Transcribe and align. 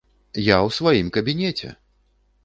Я 0.43 0.53
ў 0.53 0.69
сваім 0.77 1.11
кабінеце! 1.17 1.69